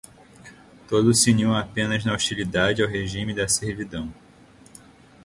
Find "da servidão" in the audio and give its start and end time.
3.35-4.11